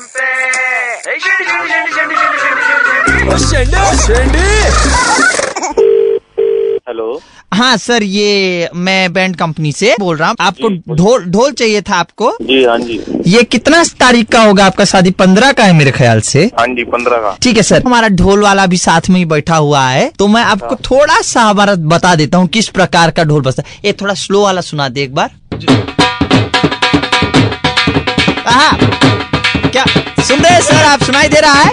FM 0.00 0.06
पे 0.08 1.18
शेंडी 1.20 1.44
शेंडी 1.44 1.68
शेंडी 1.92 2.16
शेंडी 2.16 3.36
शेंडी 3.38 3.80
शेंडी 3.96 4.46
हेलो। 6.88 7.20
हाँ 7.54 7.76
सर 7.76 8.02
ये 8.02 8.68
मैं 8.74 9.12
बैंड 9.12 9.36
कंपनी 9.36 9.72
से 9.72 9.94
बोल 10.00 10.16
रहा 10.16 10.28
हूँ। 10.28 10.36
आपको 10.40 10.68
ढोल 10.94 11.24
ढोल 11.24 11.52
चाहिए 11.52 11.80
था 11.82 11.96
आपको? 11.96 12.30
जी 12.42 12.62
हाँ 12.64 12.78
जी। 12.78 13.00
ये 13.26 13.42
कितना 13.44 13.82
तारीख 14.00 14.28
का 14.28 14.42
होगा 14.42 14.64
आपका 14.66 14.84
शादी? 14.84 15.10
पंद्रह 15.20 15.52
का 15.52 15.64
है 15.64 15.72
मेरे 15.72 15.90
ख्याल 15.90 16.20
से। 16.20 16.44
हाँ 16.58 16.66
जी 16.66 16.84
पंद्रह 16.84 17.16
का। 17.16 17.36
ठीक 17.42 17.56
है 17.56 17.62
सर। 17.62 17.82
हमारा 17.86 18.08
ढोल 18.14 18.42
वाला 18.42 18.66
भी 18.66 18.76
साथ 18.78 19.10
में 19.10 19.18
ही 19.18 19.24
बैठा 19.26 19.56
हुआ 19.56 19.86
है। 19.88 20.10
तो 20.18 20.26
मैं 20.28 20.42
आपको 20.44 20.76
थोड़ा 20.90 21.20
सा 21.22 21.42
हमारा 21.42 21.74
बता 21.94 22.14
देता 22.14 22.38
हूँ 22.38 22.48
किस 22.48 22.68
प्रकार 22.70 23.10
का 23.10 23.24
ढोल 23.24 23.42
बजता 23.42 23.62
है। 23.66 23.80
ये 23.84 23.92
थोड़ा 24.00 24.14
स्लो 24.16 24.42
वाला 24.42 24.60
सुना 24.60 24.88
दे 24.88 25.02
एक 25.02 25.14
बार। 25.14 25.30
आप 31.00 31.06
सुनाई 31.06 31.28
दे 31.28 31.40
रहा 31.40 31.52
है? 31.52 31.72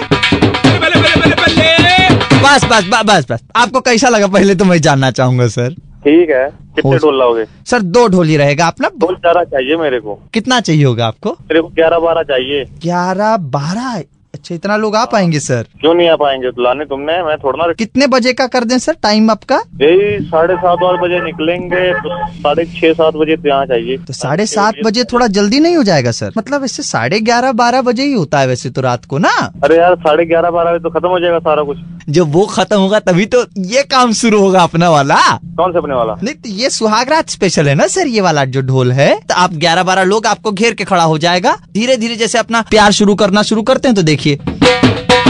बस 2.42 2.64
बस 2.64 2.84
बस 2.88 3.02
बस 3.06 3.26
बस। 3.30 3.40
आपको 3.56 3.80
कैसा 3.80 4.08
लगा 4.08 4.26
पहले 4.26 4.54
तो 4.54 4.64
मैं 4.64 4.80
जानना 4.80 5.10
चाहूँगा 5.10 5.46
सर। 5.48 5.70
ठीक 5.72 6.30
है। 6.30 6.48
कितने 6.76 6.98
ढोल 6.98 7.18
लाओगे? 7.18 7.44
सर 7.66 7.82
दो 7.82 8.06
ढोली 8.08 8.36
रहेगा 8.36 8.66
अपना। 8.66 8.88
ढोल 8.98 9.14
चारा 9.16 9.44
चाहिए 9.44 9.76
मेरे 9.76 10.00
को। 10.00 10.14
कितना 10.34 10.60
चाहिए 10.60 10.84
होगा 10.84 11.06
आपको? 11.06 11.30
मेरे 11.30 11.60
को 11.60 11.68
ग्यारह 11.68 11.98
बारह 11.98 12.22
चाहिए। 12.22 12.64
ग्यारह 12.64 13.36
बारह? 13.36 14.02
अच्छा 14.38 14.54
इतना 14.54 14.76
लोग 14.76 14.96
आ 14.96 15.04
पाएँगे 15.04 15.38
सर? 15.40 15.66
क्यों 15.80 15.92
नहीं 15.94 16.08
आ 16.08 16.14
पाएँगे? 16.16 16.50
तो 16.50 16.62
लाने 16.62 16.84
तुमने 16.84 17.22
मैं 17.24 17.36
थोड़ा 17.38 17.66
ना 17.66 17.72
कितने 17.74 18.06
बजे 18.06 18.32
का 18.32 18.46
कर 18.46 18.64
दें 18.64 18.76
सर 18.78 18.96
टाइम 19.02 19.30
आपका? 19.30 19.56
यही 19.82 20.18
साढ़े 20.26 20.54
सात 20.56 20.82
आठ 20.84 21.00
बजे 21.00 21.20
निकलेंगे 21.24 21.92
तो 21.98 22.16
साढ़े 22.38 22.64
छह 22.70 22.92
सात 22.92 23.14
बजे 23.14 23.36
तो 23.36 23.48
यहाँ 23.48 23.66
चाहिए। 23.66 23.96
तो 23.98 24.12
साढ़े 24.12 24.46
सात 24.46 24.74
बजे 24.84 25.04
थोड़ा 25.12 25.26
जल्दी 25.38 25.60
नहीं 25.60 25.76
हो 25.76 25.82
जाएगा 25.82 26.10
सर? 26.12 26.32
मतलब 26.38 26.60
वैसे 26.60 26.82
साढ़े 26.82 27.20
ग्यारह 27.20 27.52
बारह 27.60 27.82
बजे 27.82 28.02
ही 28.02 28.12
होता 28.12 28.40
है 28.40 28.46
वैसे 28.46 28.70
तो 28.70 28.80
रात 28.80 29.04
को 29.04 29.18
ना? 29.18 29.34
अरे 29.64 29.76
यार 29.76 29.94
साढ़े 29.98 30.24
ग्यारह 30.26 30.50
बारह 30.50 30.72
बजे 30.72 30.82
तो 30.82 30.90
खत्म 30.90 31.08
हो 31.08 31.20
जाएगा 31.20 31.38
सारा 31.38 31.62
कुछ। 31.62 31.78
जब 32.08 32.32
वो 32.32 32.44
खत्म 32.46 32.76
होगा 32.76 32.98
तभी 33.00 33.24
तो 33.26 33.42
ये 33.66 33.82
काम 33.84 34.12
शुरू 34.12 34.40
होगा 34.40 34.62
अपना 34.62 34.88
वाला। 34.90 35.16
कौन 35.56 35.72
सा 35.72 35.78
अपने 35.78 35.94
वाला? 35.94 36.14
नहीं 36.22 36.34
तो 36.34 36.50
ये 36.50 36.70
सुहागरात 36.70 37.28
स्पेशल 37.30 37.68
है 37.68 37.74
ना 37.74 37.86
सर 37.86 38.06
ये 38.06 38.20
वाला 38.20 38.44
जो 38.46 38.60
ढोल 38.62 38.92
है। 38.92 39.14
तो 39.20 39.34
आप 39.34 39.54
ग्यारह 39.56 39.82
बारह 39.82 40.02
लोग 40.04 40.26
आपको 40.26 40.52
घेर 40.52 40.74
के 40.74 40.84
खड़ा 40.84 41.02
हो 41.02 41.18
जाएगा। 41.18 41.56
धीरे 41.74 41.96
धीरे 41.96 42.16
जैसे 42.16 42.38
अपना 42.38 42.60
प्यार 42.70 42.92
शुरू 42.92 43.14
करना 43.14 43.42
शुरू 43.42 43.62
करते 43.62 43.88
हैं 43.88 43.94
तो 43.96 44.02
देखिए। 44.02 44.36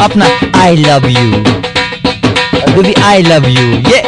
अपना 0.02 0.26
I 0.60 0.76
love 0.76 1.06
you 1.08 1.42
baby 2.74 2.92
I 3.02 3.22
love 3.22 3.48
you 3.48 3.66
ये 3.90 4.02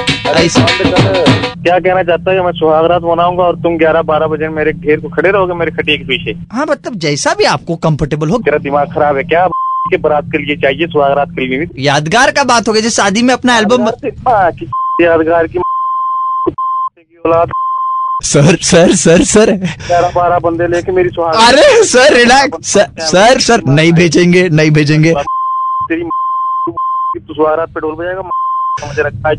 क्या 1.62 1.78
कहना 1.78 2.02
चाहता 2.02 2.32
है 2.32 2.44
मैं 2.44 2.52
सुहागरात 2.52 3.02
मनाऊँगा 3.04 3.44
और 3.44 3.56
तुम 3.62 3.76
ग्यारह 3.78 4.02
बारह 4.04 4.26
बजे 4.26 4.48
मेरे 4.50 4.72
घेर 4.72 5.00
को 5.00 5.08
खड़े 5.08 5.30
रहोगे 5.30 5.54
मेरे 5.54 5.70
खटिए 5.70 5.96
के 5.98 6.04
पीछे। 6.04 6.38
हाँ 6.52 6.66
मतलब 6.70 6.94
जैसा 6.98 7.34
भी 7.34 7.44
आपको 7.46 7.76
कंफर्टेबल 7.78 8.28
हो। 8.28 8.38
तेरा 8.38 8.58
दिमाग 8.58 8.94
खराब 8.94 9.16
है 9.16 9.22
क्या? 9.24 9.46
के 9.90 9.96
बारात 10.04 10.24
के 10.32 10.38
लिए 10.44 10.56
चाहिए 10.62 10.86
सुहागरात 10.86 11.30
के 11.38 11.46
लिए 11.46 11.58
भी। 11.58 11.84
यादगार 11.86 12.30
का 12.32 12.44
बात 12.44 12.68
हो 12.68 12.72
गई 12.72 12.80
जैसे 12.82 13.02
शादी 13.02 13.22
में 13.22 13.34
अपना 13.34 13.58
एल्बम 13.58 13.88
हाँ, 14.28 14.50
यादगार 15.02 15.46
की 15.46 15.58
औलाद। 17.24 17.50
Sir 18.24 18.56
sir 18.62 18.94
sir 18.96 19.22
sir. 19.24 19.50
ग्यारह 19.52 20.10
बारह 20.14 20.38
बंदे 20.38 20.66
लेके 20.68 20.92
मेरी 20.92 21.08
सुहाग 21.08 21.34
अरे 21.48 21.84
sir 21.84 22.14
relax 22.14 22.72
sir 22.72 22.86
sir 23.10 23.40
sir 23.40 23.62
नहीं 23.68 23.92
भेजेंगे 23.92 24.48
नहीं 24.48 24.70
भेजेंगे। 24.70 25.12
तेरी 25.12 26.02
सुहागरात 27.18 27.68
पे 27.68 27.80
ढोल 27.80 27.94
बजाएगा 27.94 28.22
मुझे 28.22 29.02
लगता 29.02 29.28
है। 29.28 29.34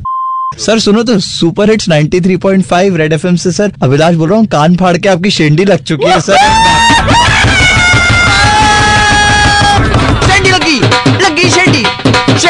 सर 0.60 0.80
सुनो 0.80 1.04
तो 1.04 1.18
सुपर 1.20 1.70
हिट्स 1.72 1.88
93.5 1.90 2.98
रेड 2.98 3.14
एफएम 3.14 3.36
से 3.44 3.52
सर। 3.52 3.72
अभिलाष 3.84 4.16
बोल 4.16 4.30
रहा 4.30 4.38
हूँ 4.40 4.48
कान 4.56 4.76
फाड़ 4.78 4.98
के 4.98 5.10
आपकी 5.10 5.32
शेंडी 5.32 5.66
लग 5.66 5.84
चुकी 5.84 6.06
है 6.06 6.20
सर। 6.22 7.11